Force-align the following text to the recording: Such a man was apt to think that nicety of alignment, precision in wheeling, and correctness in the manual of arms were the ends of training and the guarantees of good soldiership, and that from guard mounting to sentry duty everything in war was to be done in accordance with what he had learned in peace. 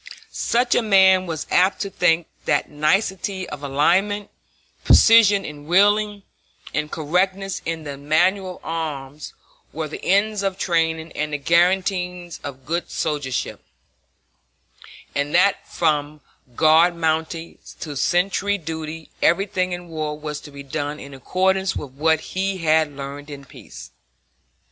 Such 0.33 0.73
a 0.73 0.81
man 0.81 1.27
was 1.27 1.45
apt 1.51 1.79
to 1.81 1.91
think 1.91 2.25
that 2.45 2.71
nicety 2.71 3.47
of 3.47 3.61
alignment, 3.61 4.31
precision 4.83 5.45
in 5.45 5.67
wheeling, 5.67 6.23
and 6.73 6.89
correctness 6.91 7.61
in 7.67 7.83
the 7.83 7.99
manual 7.99 8.55
of 8.63 8.65
arms 8.65 9.33
were 9.71 9.87
the 9.87 10.03
ends 10.03 10.41
of 10.41 10.57
training 10.57 11.11
and 11.11 11.33
the 11.33 11.37
guarantees 11.37 12.39
of 12.43 12.65
good 12.65 12.89
soldiership, 12.89 13.63
and 15.13 15.35
that 15.35 15.71
from 15.71 16.21
guard 16.55 16.95
mounting 16.95 17.59
to 17.81 17.95
sentry 17.95 18.57
duty 18.57 19.11
everything 19.21 19.71
in 19.71 19.87
war 19.87 20.19
was 20.19 20.39
to 20.41 20.49
be 20.49 20.63
done 20.63 20.99
in 20.99 21.13
accordance 21.13 21.75
with 21.75 21.91
what 21.91 22.19
he 22.21 22.57
had 22.57 22.91
learned 22.91 23.29
in 23.29 23.45
peace. 23.45 23.91